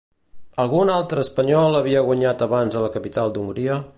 Algun 0.63 0.91
altre 0.93 1.25
espanyol 1.25 1.79
havia 1.81 2.03
guanyat 2.09 2.43
abans 2.49 2.79
a 2.81 2.85
la 2.87 2.93
capital 2.99 3.37
d'Hongria? 3.37 3.81